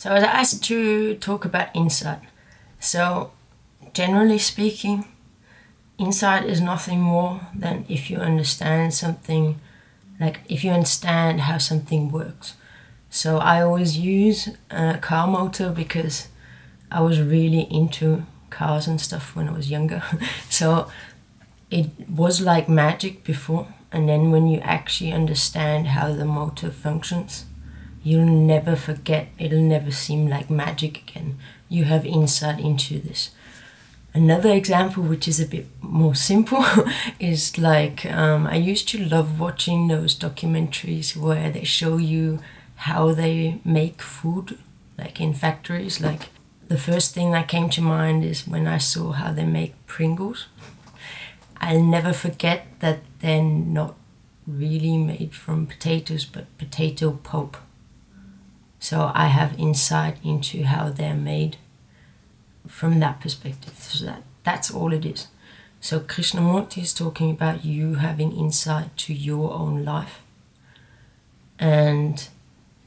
[0.00, 2.20] So I was asked to talk about insight.
[2.78, 3.32] So,
[3.92, 5.04] generally speaking,
[5.98, 9.60] insight is nothing more than if you understand something,
[10.18, 12.54] like if you understand how something works.
[13.10, 16.28] So I always use a car motor because
[16.90, 20.02] I was really into cars and stuff when I was younger.
[20.48, 20.90] so
[21.70, 27.44] it was like magic before, and then when you actually understand how the motor functions,
[28.02, 31.38] you'll never forget, it'll never seem like magic again.
[31.68, 33.30] You have insight into this.
[34.12, 36.64] Another example, which is a bit more simple,
[37.20, 42.40] is like um, I used to love watching those documentaries where they show you
[42.74, 44.58] how they make food,
[44.98, 46.00] like in factories.
[46.00, 46.30] Like
[46.66, 50.46] the first thing that came to mind is when I saw how they make Pringles.
[51.60, 53.94] I'll never forget that they're not
[54.46, 57.58] really made from potatoes, but potato pulp.
[58.80, 61.58] So I have insight into how they're made
[62.66, 63.74] from that perspective.
[63.78, 65.28] So that, that's all it is.
[65.80, 70.22] So Krishnamurti is talking about you having insight to your own life.
[71.58, 72.26] And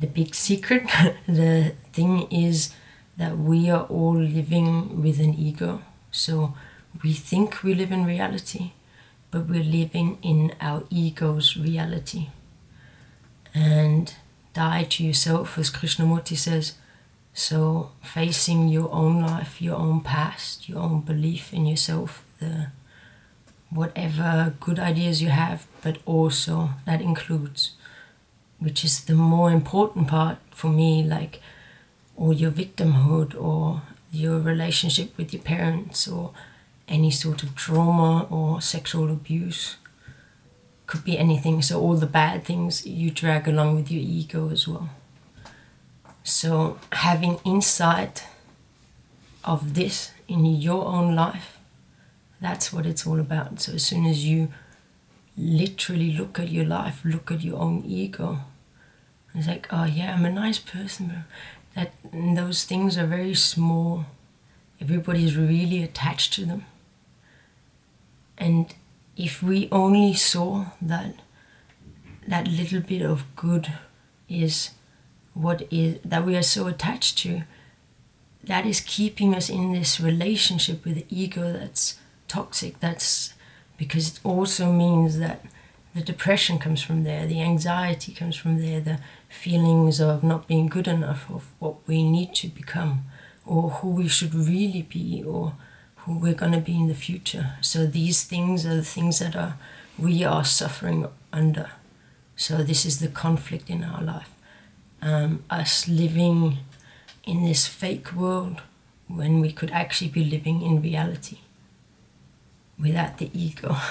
[0.00, 0.88] the big secret,
[1.26, 2.74] the thing is
[3.18, 5.82] that we are all living with an ego.
[6.10, 6.54] So
[7.02, 8.72] we think we live in reality,
[9.30, 12.28] but we're living in our ego's reality.
[13.54, 14.14] And
[14.54, 16.74] die to yourself, as Krishnamurti says.
[17.34, 22.68] So, facing your own life, your own past, your own belief in yourself, the
[23.70, 27.72] whatever good ideas you have, but also that includes,
[28.58, 31.40] which is the more important part for me, like
[32.16, 36.32] or your victimhood or your relationship with your parents or
[36.86, 39.76] any sort of trauma or sexual abuse
[40.92, 41.62] could be anything.
[41.62, 44.90] So all the bad things you drag along with your ego as well.
[46.22, 48.26] So having insight
[49.42, 51.56] of this in your own life,
[52.42, 53.58] that's what it's all about.
[53.62, 54.52] So as soon as you
[55.34, 58.40] literally look at your life, look at your own ego,
[59.34, 61.24] it's like, oh yeah, I'm a nice person,
[61.74, 64.04] that those things are very small.
[64.78, 66.66] Everybody's really attached to them.
[68.36, 68.74] And
[69.16, 71.14] if we only saw that
[72.26, 73.72] that little bit of good
[74.28, 74.70] is
[75.34, 77.42] what is that we are so attached to
[78.44, 83.34] that is keeping us in this relationship with the ego that's toxic that's
[83.76, 85.44] because it also means that
[85.94, 88.98] the depression comes from there the anxiety comes from there the
[89.28, 93.04] feelings of not being good enough of what we need to become
[93.44, 95.54] or who we should really be or
[96.04, 97.54] who we're going to be in the future.
[97.60, 99.56] So these things are the things that are
[99.98, 101.70] we are suffering under.
[102.36, 104.30] So this is the conflict in our life.
[105.00, 106.58] Um, us living
[107.24, 108.62] in this fake world
[109.06, 111.38] when we could actually be living in reality
[112.78, 113.76] without the ego.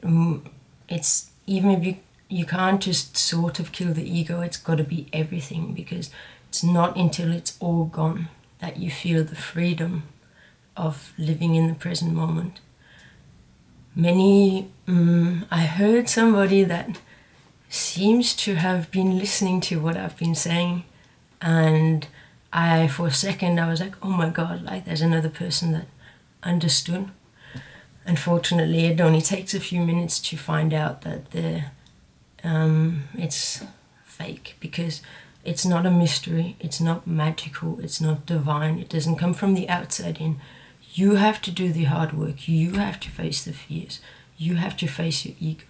[0.00, 0.44] Um,
[0.88, 1.96] it's even if you
[2.28, 4.42] you can't just sort of kill the ego.
[4.42, 6.10] It's got to be everything because
[6.48, 8.28] it's not until it's all gone
[8.60, 10.04] that you feel the freedom
[10.78, 12.60] of living in the present moment.
[13.94, 17.00] Many, um, I heard somebody that
[17.68, 20.84] seems to have been listening to what I've been saying,
[21.42, 22.06] and
[22.52, 25.86] I, for a second, I was like, oh my god, like there's another person that
[26.42, 27.08] understood.
[28.06, 31.64] Unfortunately, it only takes a few minutes to find out that the
[32.44, 33.64] um, it's
[34.04, 35.02] fake because
[35.44, 39.68] it's not a mystery, it's not magical, it's not divine, it doesn't come from the
[39.68, 40.40] outside in.
[40.98, 42.48] You have to do the hard work.
[42.48, 44.00] You have to face the fears.
[44.36, 45.66] You have to face your ego.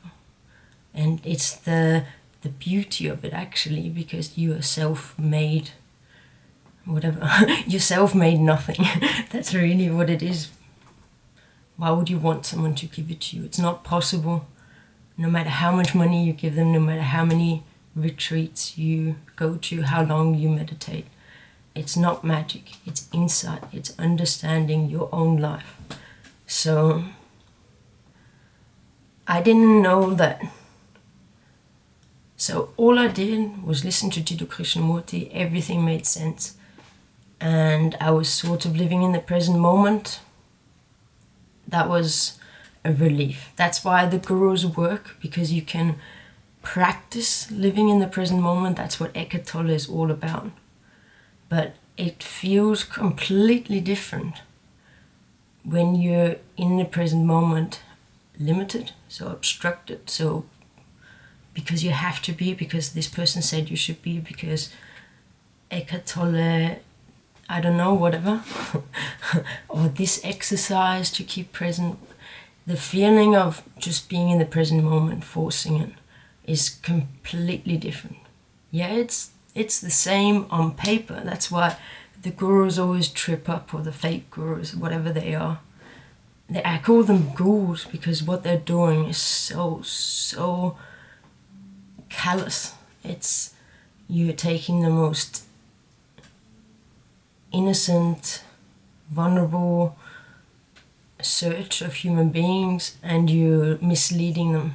[0.94, 2.06] And it's the
[2.40, 5.70] the beauty of it actually because you are self-made
[6.84, 7.28] whatever
[7.66, 8.76] you're self-made nothing
[9.32, 10.48] that's really what it is
[11.76, 14.46] why would you want someone to give it to you it's not possible
[15.16, 17.64] no matter how much money you give them no matter how many
[17.96, 21.06] retreats you go to how long you meditate
[21.78, 25.76] it's not magic, it's insight, it's understanding your own life.
[26.46, 27.04] So
[29.26, 30.42] I didn't know that.
[32.36, 36.56] So all I did was listen to Jiddu Krishnamurti, everything made sense.
[37.40, 40.20] And I was sort of living in the present moment.
[41.66, 42.38] That was
[42.84, 43.52] a relief.
[43.56, 45.96] That's why the gurus work, because you can
[46.62, 48.76] practice living in the present moment.
[48.76, 50.50] That's what Eckhart Tolle is all about
[51.48, 54.36] but it feels completely different
[55.64, 57.82] when you're in the present moment
[58.38, 60.44] limited, so obstructed, so
[61.52, 64.72] because you have to be, because this person said you should be, because
[65.70, 66.78] Eckhart Tolle
[67.50, 68.42] I don't know, whatever,
[69.68, 71.98] or this exercise to keep present.
[72.66, 75.92] The feeling of just being in the present moment, forcing it,
[76.44, 78.18] is completely different.
[78.70, 81.20] Yeah, it's it's the same on paper.
[81.24, 81.76] That's why
[82.22, 85.60] the gurus always trip up, or the fake gurus, whatever they are.
[86.48, 90.76] They, I call them ghouls because what they're doing is so so
[92.08, 92.74] callous.
[93.04, 93.54] It's
[94.08, 95.44] you're taking the most
[97.52, 98.42] innocent,
[99.10, 99.96] vulnerable
[101.20, 104.74] search of human beings and you're misleading them.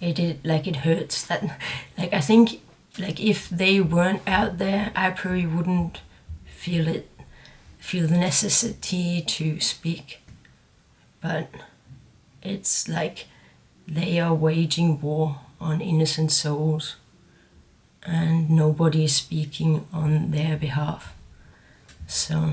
[0.00, 1.26] It, it like it hurts.
[1.26, 1.58] That
[1.98, 2.60] like I think
[2.98, 6.00] like if they weren't out there, I probably wouldn't
[6.44, 7.10] feel it,
[7.78, 10.20] feel the necessity to speak.
[11.20, 11.48] But
[12.42, 13.26] it's like
[13.86, 16.96] they are waging war on innocent souls
[18.02, 21.14] and nobody is speaking on their behalf.
[22.06, 22.52] So